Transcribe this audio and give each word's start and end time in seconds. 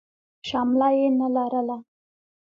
شمله 0.47 0.87
يې 0.97 1.07
نه 1.19 1.27
لرله. 1.35 1.77